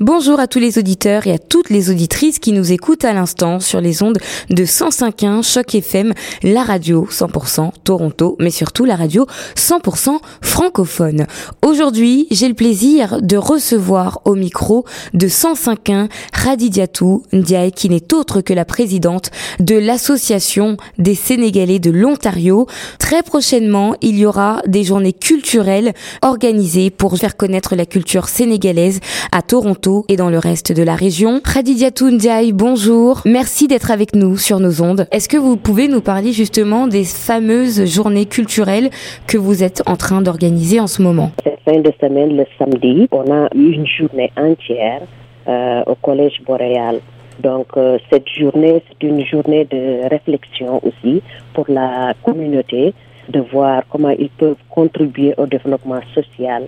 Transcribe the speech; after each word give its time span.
Bonjour 0.00 0.38
à 0.38 0.46
tous 0.46 0.60
les 0.60 0.78
auditeurs 0.78 1.26
et 1.26 1.32
à 1.32 1.40
toutes 1.40 1.70
les 1.70 1.90
auditrices 1.90 2.38
qui 2.38 2.52
nous 2.52 2.70
écoutent 2.70 3.04
à 3.04 3.12
l'instant 3.12 3.58
sur 3.58 3.80
les 3.80 4.00
ondes 4.04 4.18
de 4.48 4.64
105.1 4.64 5.42
Choc 5.42 5.74
FM, 5.74 6.14
la 6.44 6.62
radio 6.62 7.08
100% 7.10 7.72
Toronto, 7.82 8.36
mais 8.38 8.52
surtout 8.52 8.84
la 8.84 8.94
radio 8.94 9.26
100% 9.56 10.20
francophone. 10.40 11.26
Aujourd'hui, 11.66 12.28
j'ai 12.30 12.46
le 12.46 12.54
plaisir 12.54 13.20
de 13.22 13.36
recevoir 13.36 14.20
au 14.24 14.36
micro 14.36 14.84
de 15.14 15.26
105.1 15.26 16.08
Radidiatou 16.32 17.24
Ndiaye, 17.32 17.72
qui 17.72 17.88
n'est 17.88 18.14
autre 18.14 18.40
que 18.40 18.54
la 18.54 18.64
présidente 18.64 19.32
de 19.58 19.74
l'association 19.74 20.76
des 20.98 21.16
Sénégalais 21.16 21.80
de 21.80 21.90
l'Ontario. 21.90 22.68
Très 23.00 23.24
prochainement, 23.24 23.96
il 24.00 24.16
y 24.16 24.26
aura 24.26 24.62
des 24.68 24.84
journées 24.84 25.12
culturelles 25.12 25.92
organisées 26.22 26.90
pour 26.90 27.18
faire 27.18 27.36
connaître 27.36 27.74
la 27.74 27.84
culture 27.84 28.28
sénégalaise 28.28 29.00
à 29.32 29.42
Toronto 29.42 29.87
et 30.08 30.16
dans 30.16 30.30
le 30.30 30.38
reste 30.38 30.72
de 30.72 30.82
la 30.82 30.94
région. 30.94 31.40
Khadidiatou 31.40 32.10
Ndiaye, 32.10 32.52
bonjour. 32.52 33.22
Merci 33.24 33.68
d'être 33.68 33.90
avec 33.90 34.14
nous 34.14 34.36
sur 34.36 34.60
nos 34.60 34.82
ondes. 34.82 35.06
Est-ce 35.12 35.28
que 35.28 35.36
vous 35.36 35.56
pouvez 35.56 35.88
nous 35.88 36.00
parler 36.00 36.32
justement 36.32 36.86
des 36.86 37.04
fameuses 37.04 37.84
journées 37.86 38.26
culturelles 38.26 38.90
que 39.26 39.38
vous 39.38 39.62
êtes 39.62 39.82
en 39.86 39.96
train 39.96 40.20
d'organiser 40.20 40.80
en 40.80 40.86
ce 40.86 41.00
moment? 41.02 41.30
Cette 41.44 41.60
fin 41.64 41.80
de 41.80 41.92
semaine, 42.00 42.36
le 42.36 42.44
samedi, 42.58 43.08
on 43.12 43.30
a 43.32 43.48
eu 43.54 43.72
une 43.72 43.86
journée 43.86 44.30
entière 44.36 45.02
euh, 45.48 45.82
au 45.86 45.94
Collège 45.94 46.40
Boréal. 46.46 47.00
Donc 47.42 47.68
euh, 47.76 47.98
cette 48.10 48.28
journée, 48.28 48.82
c'est 48.88 49.06
une 49.06 49.24
journée 49.24 49.64
de 49.64 50.08
réflexion 50.08 50.80
aussi 50.84 51.22
pour 51.54 51.66
la 51.68 52.14
communauté, 52.24 52.92
de 53.28 53.40
voir 53.52 53.82
comment 53.90 54.10
ils 54.10 54.30
peuvent 54.30 54.62
contribuer 54.68 55.34
au 55.38 55.46
développement 55.46 56.00
social, 56.14 56.64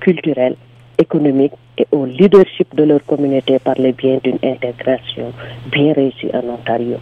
culturel, 0.00 0.56
économique 0.98 1.52
et 1.78 1.86
au 1.92 2.04
leadership 2.04 2.74
de 2.74 2.84
leur 2.84 3.04
communauté 3.04 3.58
par 3.58 3.74
le 3.78 3.92
bien 3.92 4.18
d'une 4.22 4.38
intégration 4.42 5.32
bien 5.70 5.92
réussie 5.92 6.30
en 6.32 6.48
Ontario. 6.48 6.96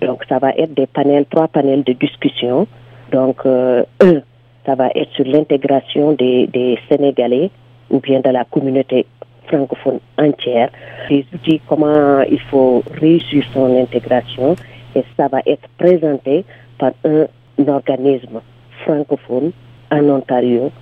Donc 0.00 0.24
ça 0.28 0.38
va 0.38 0.50
être 0.50 0.74
des 0.74 0.86
panels, 0.86 1.26
trois 1.30 1.48
panels 1.48 1.84
de 1.84 1.92
discussion. 1.92 2.66
Donc 3.12 3.46
euh, 3.46 3.84
un, 4.00 4.20
ça 4.66 4.74
va 4.74 4.88
être 4.94 5.12
sur 5.12 5.24
l'intégration 5.24 6.12
des, 6.12 6.78
Sénégalais 6.88 7.50
ou 7.90 8.00
bien 8.00 8.20
de 8.20 8.30
la 8.30 8.44
communauté 8.44 9.06
francophone 9.46 10.00
entière, 10.18 10.70
des 11.08 11.24
outils, 11.34 11.60
comment 11.68 12.22
il 12.22 12.40
faut 12.40 12.82
réussir 12.98 13.44
son 13.52 13.78
intégration 13.78 14.56
et 14.94 15.04
ça 15.16 15.28
va 15.28 15.40
être 15.46 15.68
présenté 15.78 16.44
par 16.78 16.92
un, 17.04 17.26
organisme 17.68 18.40
francophone 18.84 19.52
en 19.92 20.08
Ontario, 20.08 20.72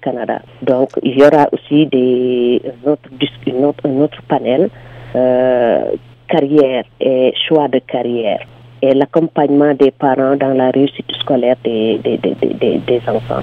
Canada. 0.00 0.40
Donc 0.62 0.90
il 1.02 1.18
y 1.18 1.22
aura 1.22 1.48
aussi 1.52 1.86
des 1.86 2.60
autres, 2.84 3.08
une 3.46 3.64
autre, 3.64 3.84
un 3.86 4.00
autre 4.00 4.18
panel 4.28 4.70
euh, 5.14 5.92
carrière 6.28 6.84
et 7.00 7.32
choix 7.46 7.68
de 7.68 7.78
carrière 7.78 8.40
et 8.82 8.94
l'accompagnement 8.94 9.74
des 9.74 9.90
parents 9.90 10.36
dans 10.36 10.54
la 10.54 10.70
réussite 10.70 11.10
scolaire 11.20 11.56
des, 11.64 11.98
des, 11.98 12.18
des, 12.18 12.34
des, 12.34 12.78
des 12.78 13.00
enfants. 13.08 13.42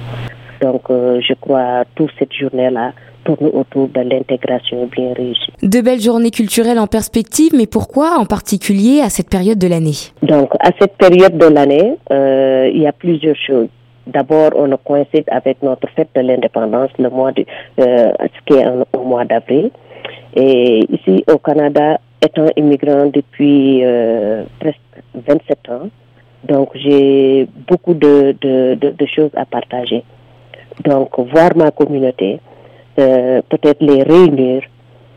Donc 0.61 0.83
euh, 0.89 1.19
je 1.21 1.33
crois 1.33 1.83
toute 1.95 2.11
cette 2.17 2.33
journée-là 2.33 2.93
tourne 3.25 3.49
autour 3.53 3.89
de 3.89 4.01
l'intégration 4.01 4.85
bien 4.85 5.13
réussie. 5.13 5.51
De 5.63 5.81
belles 5.81 5.99
journées 5.99 6.29
culturelles 6.29 6.79
en 6.79 6.87
perspective, 6.87 7.51
mais 7.57 7.65
pourquoi 7.65 8.17
en 8.19 8.25
particulier 8.25 9.01
à 9.01 9.09
cette 9.09 9.29
période 9.29 9.57
de 9.57 9.67
l'année? 9.67 9.97
Donc 10.21 10.51
à 10.59 10.69
cette 10.79 10.95
période 10.95 11.35
de 11.37 11.47
l'année, 11.47 11.97
euh, 12.11 12.69
il 12.73 12.81
y 12.81 12.87
a 12.87 12.93
plusieurs 12.93 13.35
choses. 13.35 13.67
D'abord, 14.07 14.51
on 14.55 14.69
coïncide 14.77 15.25
avec 15.27 15.61
notre 15.63 15.89
fête 15.89 16.09
de 16.15 16.21
l'indépendance, 16.21 16.91
le 16.99 17.09
mois 17.09 17.31
de, 17.31 17.45
euh, 17.79 18.11
ce 18.21 18.39
qui 18.45 18.59
est 18.59 18.67
au 18.93 19.03
mois 19.03 19.25
d'avril. 19.25 19.71
Et 20.35 20.85
ici 20.91 21.23
au 21.31 21.37
Canada, 21.39 21.99
étant 22.21 22.47
immigrant 22.55 23.07
depuis 23.07 23.83
euh, 23.83 24.43
presque 24.59 24.79
27 25.15 25.69
ans, 25.69 25.89
donc 26.43 26.69
j'ai 26.75 27.47
beaucoup 27.67 27.93
de, 27.95 28.35
de, 28.41 28.75
de, 28.75 28.89
de, 28.91 29.05
choses 29.07 29.31
à 29.35 29.45
partager. 29.45 30.03
Donc 30.83 31.17
voir 31.17 31.55
ma 31.55 31.71
communauté, 31.71 32.39
euh, 32.99 33.41
peut-être 33.49 33.81
les 33.81 34.03
réunir 34.03 34.61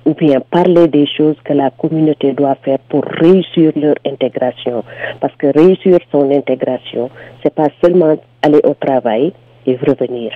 ou 0.05 0.15
bien 0.15 0.41
parler 0.41 0.89
des 0.89 1.07
choses 1.07 1.37
que 1.45 1.53
la 1.53 1.71
communauté 1.71 2.33
doit 2.33 2.57
faire 2.57 2.79
pour 2.89 3.05
réussir 3.05 3.73
leur 3.77 3.97
intégration. 4.07 4.85
Parce 5.21 5.35
que 5.37 5.47
réussir 5.49 5.99
son 6.11 6.31
intégration, 6.31 7.11
c'est 7.43 7.55
pas 7.55 7.69
seulement 7.83 8.17
aller 8.43 8.61
au 8.65 8.75
travail 8.75 9.33
et 9.67 9.77
revenir. 9.77 10.33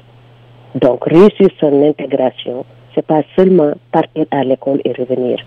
Donc 0.74 1.04
réussir 1.04 1.48
son 1.60 1.82
intégration, 1.82 2.64
c'est 2.94 3.06
pas 3.06 3.22
seulement 3.36 3.72
partir 3.90 4.26
à 4.30 4.44
l'école 4.44 4.80
et 4.84 4.92
revenir. 4.92 5.38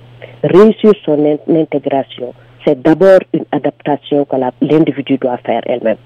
Réussir 0.44 0.94
son 1.04 1.24
in 1.26 1.38
intégration, 1.56 2.34
c'est 2.66 2.82
d'abord 2.82 3.20
une 3.34 3.46
adaptation 3.52 4.26
que 4.26 4.36
l'individu 4.62 5.18
doit 5.18 5.38
faire 5.38 5.62
elle-même. 5.66 5.98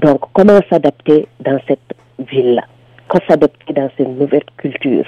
Donc 0.00 0.20
comment 0.32 0.60
s'adapter 0.68 1.26
dans 1.40 1.58
cette 1.66 1.80
ville-là? 2.18 2.62
Comment 3.08 3.24
s'adapter 3.28 3.72
dans 3.72 3.90
cette 3.96 4.08
nouvelle 4.08 4.44
culture? 4.56 5.04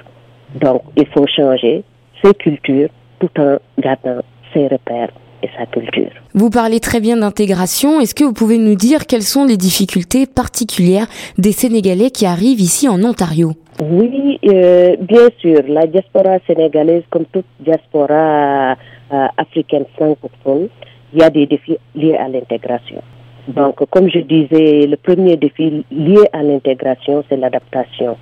Donc 0.54 0.82
il 0.96 1.06
faut 1.06 1.26
changer 1.26 1.84
ses 2.22 2.34
cultures 2.34 2.88
tout 3.20 3.30
en 3.38 3.58
gardant 3.78 4.22
ses 4.52 4.68
repères 4.68 5.10
et 5.42 5.48
sa 5.58 5.66
culture. 5.66 6.10
Vous 6.34 6.50
parlez 6.50 6.80
très 6.80 7.00
bien 7.00 7.16
d'intégration. 7.16 8.00
Est-ce 8.00 8.14
que 8.14 8.24
vous 8.24 8.32
pouvez 8.32 8.58
nous 8.58 8.74
dire 8.74 9.06
quelles 9.06 9.22
sont 9.22 9.44
les 9.44 9.56
difficultés 9.56 10.26
particulières 10.26 11.06
des 11.38 11.52
Sénégalais 11.52 12.10
qui 12.10 12.26
arrivent 12.26 12.60
ici 12.60 12.88
en 12.88 13.02
Ontario? 13.02 13.52
Oui, 13.80 14.38
euh, 14.46 14.96
bien 15.00 15.28
sûr. 15.38 15.62
La 15.68 15.86
diaspora 15.86 16.38
sénégalaise, 16.46 17.02
comme 17.10 17.24
toute 17.32 17.46
diaspora 17.60 18.72
euh, 19.12 19.26
africaine 19.36 19.84
francophone, 19.96 20.68
il 21.12 21.20
y 21.20 21.22
a 21.22 21.30
des 21.30 21.46
défis 21.46 21.78
liés 21.94 22.16
à 22.16 22.28
l'intégration. 22.28 23.02
Donc, 23.48 23.76
comme 23.90 24.08
je 24.08 24.20
disais, 24.20 24.86
le 24.86 24.96
premier 24.96 25.36
défi 25.36 25.84
lié 25.90 26.20
à 26.32 26.42
l'intégration, 26.42 27.24
c'est 27.28 27.36
l'adaptation. 27.36 28.16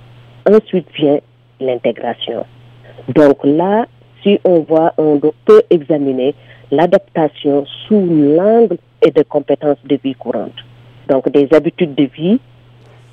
Ensuite 0.49 0.87
vient 0.97 1.19
l'intégration. 1.59 2.43
Donc 3.09 3.37
là, 3.43 3.85
si 4.23 4.39
on 4.43 4.59
voit, 4.61 4.93
on 4.97 5.19
peut 5.45 5.63
examiner 5.69 6.35
l'adaptation 6.71 7.65
sous 7.87 8.05
l'angle 8.05 8.77
et 9.01 9.11
des 9.11 9.23
compétences 9.23 9.83
de 9.85 9.99
vie 10.03 10.15
courante. 10.15 10.55
Donc 11.09 11.29
des 11.31 11.47
habitudes 11.53 11.95
de 11.95 12.05
vie 12.05 12.39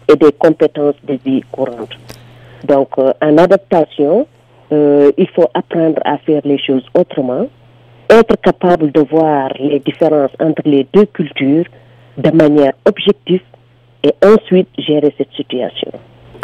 et 0.09 0.17
des 0.17 0.33
compétences 0.33 0.95
de 1.05 1.19
vie 1.25 1.43
courante. 1.51 1.91
Donc 2.65 2.91
euh, 2.99 3.13
en 3.23 3.39
adaptation, 3.39 4.27
euh, 4.73 5.11
il 5.17 5.29
faut 5.29 5.49
apprendre 5.55 6.01
à 6.05 6.19
faire 6.19 6.43
les 6.45 6.59
choses 6.59 6.85
autrement, 6.95 7.47
être 8.11 8.37
capable 8.41 8.93
de 8.93 9.01
voir 9.01 9.51
les 9.59 9.81
différences 9.81 10.31
entre 10.41 10.63
les 10.65 10.87
deux 10.93 11.07
cultures 11.07 11.65
de 12.17 12.31
manière 12.31 12.73
objective 12.87 13.43
et 14.03 14.13
ensuite 14.25 14.69
gérer 14.79 15.15
cette 15.17 15.33
situation. 15.33 15.93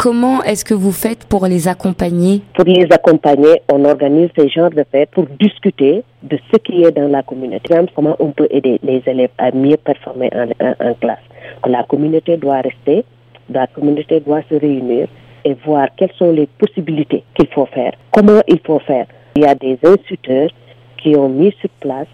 Comment 0.05 0.43
est-ce 0.43 0.63
que 0.63 0.75
vous 0.75 0.91
faites 0.91 1.25
pour 1.25 1.47
les 1.47 1.67
accompagner? 1.67 2.43
Pour 2.53 2.65
les 2.65 2.85
accompagner, 2.91 3.63
on 3.73 3.83
organise 3.85 4.29
ce 4.37 4.47
genre 4.47 4.69
de 4.69 4.85
fêtes 4.91 5.09
pour 5.09 5.25
discuter 5.39 6.03
de 6.21 6.37
ce 6.51 6.57
qui 6.57 6.83
est 6.83 6.91
dans 6.91 7.07
la 7.07 7.23
communauté. 7.23 7.73
Comment 7.95 8.15
on 8.19 8.29
peut 8.29 8.45
aider 8.51 8.79
les 8.83 9.01
élèves 9.07 9.31
à 9.39 9.49
mieux 9.49 9.77
performer 9.77 10.29
en, 10.35 10.93
classe. 11.01 11.25
La 11.67 11.81
communauté 11.85 12.37
doit 12.37 12.61
rester, 12.61 13.03
la 13.51 13.65
communauté 13.65 14.19
doit 14.19 14.43
se 14.47 14.53
réunir 14.53 15.07
et 15.43 15.55
voir 15.65 15.87
quelles 15.97 16.13
sont 16.19 16.31
les 16.31 16.45
possibilités 16.45 17.23
qu'il 17.33 17.47
faut 17.47 17.65
faire, 17.65 17.93
comment 18.11 18.41
il 18.47 18.59
faut 18.63 18.77
faire? 18.77 19.07
Il 19.35 19.41
y 19.41 19.47
a 19.47 19.55
des 19.55 19.79
instituteurs 19.81 20.51
qui 20.97 21.15
ont 21.15 21.29
mis 21.29 21.51
sur 21.59 21.69
place 21.79 22.07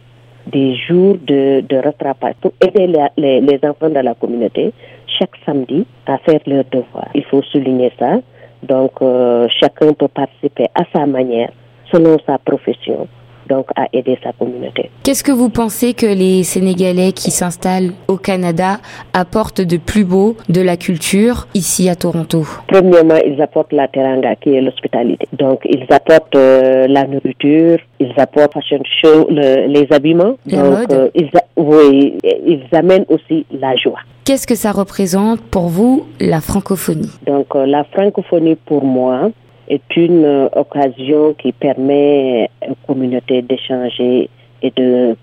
des 0.47 0.75
jours 0.75 1.17
de, 1.27 1.59
de 1.67 1.75
rattrapage 1.75 2.35
pour 2.39 2.53
aider 2.65 2.87
les, 3.17 3.41
les 3.41 3.59
enfants 3.63 3.89
de 3.89 3.99
la 3.99 4.13
communauté 4.15 4.73
chaque 5.21 5.37
samedi 5.45 5.85
à 6.07 6.17
faire 6.19 6.39
leurs 6.47 6.65
devoirs. 6.65 7.09
Il 7.13 7.23
faut 7.25 7.43
souligner 7.43 7.91
ça. 7.99 8.19
Donc, 8.63 8.91
euh, 9.01 9.47
chacun 9.59 9.93
peut 9.93 10.07
participer 10.07 10.65
à 10.75 10.83
sa 10.93 11.05
manière, 11.05 11.51
selon 11.91 12.17
sa 12.25 12.37
profession, 12.37 13.07
donc 13.53 13.67
à 13.75 13.83
aider 13.97 14.17
sa 14.25 14.31
communauté. 14.39 14.83
Qu'est-ce 15.03 15.23
que 15.27 15.35
vous 15.41 15.49
pensez 15.61 15.89
que 16.01 16.05
les 16.23 16.43
Sénégalais 16.43 17.11
qui 17.21 17.31
s'installent 17.39 17.91
au 18.07 18.17
Canada 18.29 18.71
apportent 19.13 19.61
de 19.73 19.77
plus 19.91 20.05
beau 20.13 20.27
de 20.57 20.61
la 20.69 20.77
culture 20.87 21.35
ici 21.53 21.83
à 21.93 21.95
Toronto? 22.03 22.41
Premièrement, 22.67 23.19
ils 23.29 23.39
apportent 23.41 23.73
la 23.81 23.87
teranga 23.87 24.35
qui 24.41 24.49
est 24.55 24.61
l'hospitalité. 24.61 25.25
Donc, 25.43 25.59
ils 25.65 25.85
apportent 25.99 26.35
euh, 26.35 26.87
la 26.87 27.03
nourriture, 27.13 27.77
ils 27.99 28.13
apportent 28.25 28.53
fashion 28.53 28.81
show, 28.99 29.17
le, 29.29 29.67
les 29.75 29.85
habillements. 29.95 30.35
La 30.45 30.61
donc, 30.63 30.71
mode. 30.79 30.93
euh, 30.93 31.09
ils, 31.21 31.29
oui, 31.57 32.17
ils 32.53 32.63
amènent 32.81 33.05
aussi 33.15 33.45
la 33.51 33.75
joie. 33.75 33.99
Qu'est-ce 34.25 34.47
que 34.47 34.55
ça 34.55 34.71
représente 34.71 35.41
pour 35.41 35.67
vous 35.77 36.05
la 36.19 36.41
francophonie? 36.41 37.11
Donc, 37.27 37.47
euh, 37.55 37.65
la 37.65 37.83
francophonie 37.93 38.57
pour 38.69 38.83
moi, 38.85 39.31
est 39.71 39.95
une 39.95 40.25
euh, 40.25 40.49
occasion 40.53 41.33
qui 41.33 41.51
permet 41.51 42.49
aux 42.67 42.75
communautés 42.87 43.41
d'échanger 43.41 44.29
et 44.61 44.71
de 44.75 45.15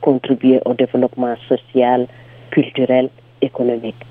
contribuer 0.00 0.60
au 0.64 0.74
développement 0.74 1.34
social, 1.48 2.06
culturel, 2.50 3.08
économique. 3.42 4.02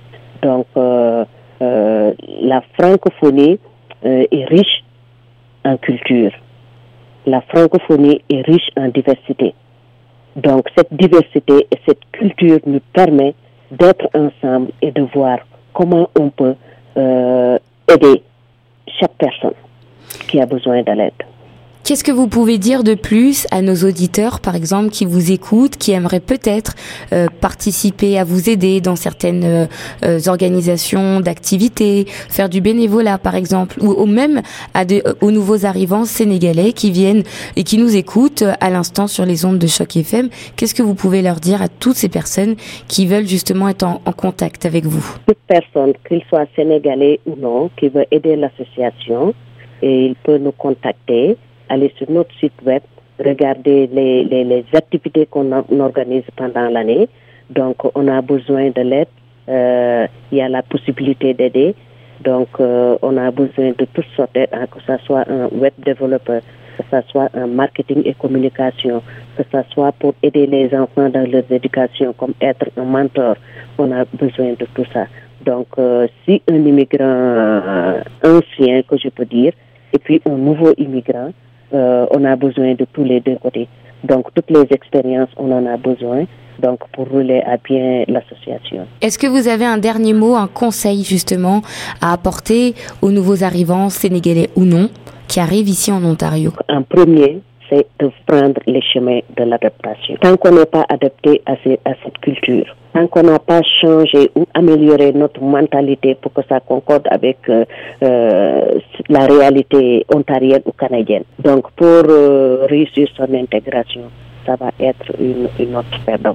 Donc, 0.42 0.68
euh, 0.76 1.26
euh, 1.62 2.14
la 2.42 2.62
francophonie 2.78 3.60
est 4.04 4.46
riche 4.46 4.84
en 5.66 5.76
culture. 5.78 6.32
la 7.28 7.42
francophonie 7.42 8.22
est 8.30 8.42
riche 8.42 8.70
en 8.78 8.88
diversité. 8.88 9.54
Donc 10.38 10.70
cette 10.76 10.94
diversité 10.94 11.68
et 11.72 11.78
cette 11.86 12.00
culture 12.12 12.60
nous 12.66 12.80
permet 12.94 13.34
d'être 13.72 14.08
ensemble 14.14 14.72
et 14.82 14.92
de 14.92 15.02
voir 15.14 15.40
comment 15.74 16.10
on 16.18 16.30
peut 16.30 16.56
euh, 16.96 17.60
aider 17.94 18.24
chaque 19.00 19.16
personne 19.18 19.54
qui 20.28 20.40
a 20.40 20.46
besoin 20.46 20.82
de 20.84 20.92
l'aide. 20.92 21.24
Qu'est-ce 21.88 22.04
que 22.04 22.12
vous 22.12 22.28
pouvez 22.28 22.58
dire 22.58 22.84
de 22.84 22.96
plus 22.96 23.48
à 23.50 23.62
nos 23.62 23.76
auditeurs, 23.76 24.42
par 24.42 24.56
exemple, 24.56 24.90
qui 24.90 25.06
vous 25.06 25.32
écoutent, 25.32 25.78
qui 25.78 25.94
aimeraient 25.94 26.20
peut-être 26.20 26.76
euh, 27.14 27.28
participer 27.40 28.20
à 28.20 28.26
vous 28.26 28.50
aider 28.50 28.82
dans 28.82 28.98
certaines 28.98 29.46
euh, 29.46 29.66
euh, 30.04 30.20
organisations 30.28 31.22
d'activités, 31.22 32.04
faire 32.10 32.50
du 32.50 32.60
bénévolat, 32.60 33.18
par 33.18 33.36
exemple, 33.36 33.82
ou, 33.82 34.06
même 34.06 34.42
à 34.74 34.84
aux 35.22 35.32
nouveaux 35.32 35.66
arrivants 35.66 36.04
sénégalais 36.04 36.74
qui 36.74 36.92
viennent 36.92 37.24
et 37.56 37.64
qui 37.64 37.78
nous 37.78 37.96
écoutent 37.96 38.44
à 38.60 38.70
l'instant 38.70 39.08
sur 39.08 39.26
les 39.26 39.46
ondes 39.46 39.58
de 39.58 39.68
Choc 39.68 39.96
FM 39.96 40.28
Qu'est-ce 40.58 40.76
que 40.76 40.84
vous 40.84 40.94
pouvez 40.94 41.22
leur 41.22 41.36
dire 41.36 41.62
à 41.62 41.70
toutes 41.70 41.96
ces 41.96 42.10
personnes 42.10 42.58
qui 42.90 43.08
veulent 43.08 43.28
justement 43.28 43.70
être 43.70 43.84
en, 43.84 44.02
en 44.04 44.12
contact 44.12 44.66
avec 44.66 44.84
vous? 44.84 45.16
Toute 45.26 45.38
personne, 45.48 45.94
qu'il 46.06 46.22
soit 46.28 46.48
sénégalais 46.54 47.22
ou 47.26 47.38
non, 47.38 47.70
qui 47.78 47.88
veut 47.88 48.06
aider 48.12 48.36
l'association, 48.36 49.34
et 49.82 50.06
il 50.06 50.16
peut 50.16 50.38
nous 50.38 50.52
contacter 50.52 51.38
aller 51.70 51.92
sur 51.98 52.10
notre 52.10 52.34
site 52.40 52.54
web, 52.66 52.82
regarder 53.24 53.88
les, 53.88 54.24
les, 54.24 54.44
les 54.44 54.66
activités 54.74 55.26
qu'on 55.26 55.52
organise 55.80 56.24
pendant 56.36 56.70
l'année. 56.70 57.08
Donc, 57.50 57.78
on 57.96 58.08
a 58.08 58.22
besoin 58.22 58.70
de 58.70 58.82
l'aide. 58.82 59.08
Euh, 59.50 60.08
il 60.32 60.38
y 60.38 60.42
a 60.42 60.50
la 60.50 60.62
possibilité 60.62 61.34
d'aider. 61.34 61.76
Donc, 62.24 62.50
euh, 62.60 62.98
on 63.02 63.16
a 63.18 63.32
besoin 63.32 63.70
de 63.78 63.86
toutes 63.94 64.06
sortes 64.16 64.36
hein, 64.38 64.66
que 64.72 64.80
ce 64.86 64.98
soit 65.06 65.24
un 65.30 65.48
web 65.52 65.74
développeur, 65.78 66.42
que 66.78 66.84
ce 66.92 67.08
soit 67.10 67.30
un 67.34 67.48
marketing 67.48 68.02
et 68.06 68.14
communication, 68.16 69.02
que 69.38 69.44
ce 69.52 69.60
soit 69.72 69.92
pour 69.94 70.14
aider 70.24 70.48
les 70.48 70.76
enfants 70.76 71.10
dans 71.10 71.30
leur 71.32 71.44
éducation, 71.50 72.14
comme 72.14 72.34
être 72.42 72.68
un 72.76 72.84
mentor. 72.84 73.36
On 73.78 73.92
a 73.92 74.04
besoin 74.06 74.54
de 74.54 74.66
tout 74.74 74.86
ça. 74.92 75.06
Donc, 75.46 75.68
euh, 75.78 76.08
si 76.26 76.42
un 76.50 76.56
immigrant 76.56 78.02
ancien, 78.26 78.82
que 78.82 78.98
je 78.98 79.10
peux 79.10 79.26
dire, 79.26 79.54
et 79.94 80.00
puis 80.00 80.22
un 80.26 80.38
nouveau 80.38 80.74
immigrant, 80.78 81.32
euh, 81.74 82.06
on 82.12 82.24
a 82.26 82.36
besoin 82.36 82.74
de 82.76 82.86
tous 82.92 83.04
les 83.04 83.20
deux 83.20 83.38
côtés. 83.38 83.68
Donc, 84.04 84.34
toutes 84.34 84.50
les 84.50 84.68
expériences, 84.72 85.30
on 85.38 85.52
en 85.52 85.66
a 85.66 85.78
besoin. 85.78 86.26
Donc, 86.62 86.80
pour 86.94 87.08
rouler 87.08 87.42
à 87.42 87.58
bien 87.58 88.04
l'association. 88.08 88.88
Est-ce 89.02 89.20
que 89.20 89.28
vous 89.28 89.48
avez 89.48 89.66
un 89.66 89.78
dernier 89.78 90.14
mot, 90.14 90.36
un 90.36 90.48
conseil 90.48 91.04
justement 91.04 91.62
à 92.02 92.14
apporter 92.14 92.74
aux 93.02 93.12
nouveaux 93.12 93.44
arrivants, 93.44 93.90
sénégalais 93.90 94.50
ou 94.56 94.64
non, 94.64 94.90
qui 95.28 95.40
arrivent 95.40 95.70
ici 95.70 95.92
en 95.92 96.04
Ontario? 96.04 96.52
En 96.70 96.82
premier, 96.82 97.42
c'est 97.70 97.88
de 98.00 98.10
prendre 98.26 98.60
les 98.66 98.82
chemins 98.82 99.20
de 99.36 99.44
l'adaptation. 99.44 100.16
Tant 100.22 100.38
qu'on 100.38 100.52
n'est 100.52 100.66
pas 100.66 100.86
adapté 100.90 101.42
à, 101.46 101.56
cette 101.64 102.18
culture, 102.22 102.76
tant 102.94 103.08
qu'on 103.08 103.24
n'a 103.24 103.40
pas 103.40 103.62
changé 103.82 104.32
ou 104.36 104.46
amélioré 104.54 105.12
notre 105.14 105.42
mentalité 105.42 106.16
pour 106.16 106.34
que 106.34 106.42
ça 106.48 106.60
concorde 106.60 107.08
avec 107.10 107.38
euh, 107.50 107.66
euh, 108.04 108.80
la 109.10 109.26
réalité 109.26 110.06
ontarienne 110.14 110.62
ou 110.66 110.72
canadienne. 110.72 111.24
Donc, 111.40 111.72
pour 111.72 111.88
euh, 111.88 112.66
réussir 112.70 113.08
son 113.16 113.34
intégration, 113.34 114.04
ça 114.46 114.56
va 114.56 114.72
être 114.80 115.12
une, 115.20 115.76
autre 115.76 116.00
paire 116.06 116.20
de. 116.20 116.30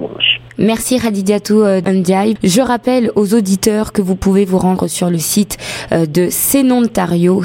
Merci 0.59 0.99
Radidiatou 0.99 1.63
Ndiaye. 1.65 2.35
Je 2.43 2.61
rappelle 2.61 3.09
aux 3.15 3.33
auditeurs 3.33 3.91
que 3.91 4.03
vous 4.03 4.15
pouvez 4.15 4.45
vous 4.45 4.59
rendre 4.59 4.85
sur 4.87 5.09
le 5.09 5.17
site 5.17 5.57
de 5.91 6.29
Sénontario, 6.29 7.41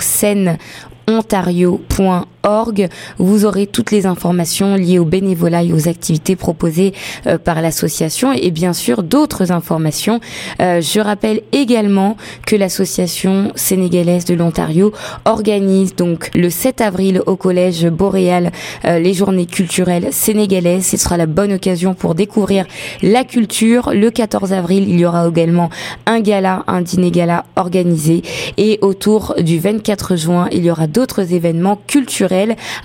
ontario.org. 2.44 2.88
Vous 3.18 3.44
aurez 3.44 3.66
toutes 3.66 3.90
les 3.90 4.06
informations 4.06 4.74
liées 4.74 4.98
au 4.98 5.04
bénévolat 5.04 5.62
et 5.62 5.72
aux 5.72 5.88
activités 5.88 6.36
proposées 6.36 6.92
euh, 7.26 7.38
par 7.38 7.60
l'association 7.62 8.32
et 8.32 8.50
bien 8.50 8.72
sûr 8.72 9.02
d'autres 9.02 9.52
informations. 9.52 10.20
Euh, 10.60 10.80
je 10.80 11.00
rappelle 11.00 11.42
également 11.52 12.16
que 12.46 12.56
l'association 12.56 13.52
sénégalaise 13.54 14.24
de 14.24 14.34
l'Ontario 14.34 14.92
organise 15.24 15.94
donc 15.94 16.30
le 16.34 16.50
7 16.50 16.80
avril 16.80 17.22
au 17.26 17.36
collège 17.36 17.86
Boréal 17.86 18.52
euh, 18.84 18.98
les 18.98 19.14
journées 19.14 19.46
culturelles 19.46 20.08
sénégalaises. 20.12 20.86
Ce 20.86 20.96
sera 20.96 21.16
la 21.16 21.26
bonne 21.26 21.52
occasion 21.52 21.94
pour 21.94 22.14
découvrir 22.14 22.66
la 23.02 23.24
culture. 23.24 23.90
Le 23.92 24.10
14 24.10 24.52
avril, 24.52 24.88
il 24.88 25.00
y 25.00 25.06
aura 25.06 25.28
également 25.28 25.70
un 26.06 26.20
gala, 26.20 26.64
un 26.66 26.82
dîner 26.82 27.10
gala 27.10 27.44
organisé 27.56 28.22
et 28.56 28.78
autour 28.82 29.34
du 29.38 29.58
24 29.58 30.16
juin, 30.16 30.48
il 30.52 30.64
y 30.64 30.70
aura 30.70 30.86
d'autres 30.86 31.32
événements 31.32 31.78
culturels 31.86 32.27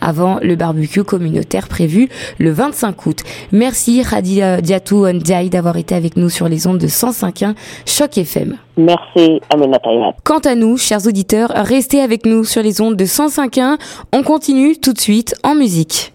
avant 0.02 0.40
le 0.42 0.56
barbecue 0.56 1.04
communautaire 1.04 1.68
prévu 1.68 2.10
le 2.40 2.52
25 2.52 3.06
août. 3.06 3.20
Merci 3.52 4.02
Radia 4.04 4.62
Diatou 4.62 5.08
Ndiaye 5.08 5.50
d'avoir 5.50 5.78
été 5.78 5.96
avec 5.96 6.18
nous 6.18 6.30
sur 6.30 6.48
les 6.50 6.68
ondes 6.68 6.78
de 6.80 6.88
105.1 6.88 7.54
Choc 7.86 8.18
FM. 8.18 8.58
Merci 8.78 9.40
Quant 10.24 10.40
à 10.40 10.56
nous, 10.56 10.78
chers 10.78 11.06
auditeurs, 11.06 11.52
restez 11.56 12.02
avec 12.02 12.26
nous 12.26 12.44
sur 12.44 12.64
les 12.64 12.82
ondes 12.82 12.96
de 12.96 13.06
105.1. 13.06 13.78
On 14.14 14.24
continue 14.24 14.78
tout 14.78 14.94
de 14.94 15.00
suite 15.00 15.36
en 15.44 15.54
musique. 15.56 16.12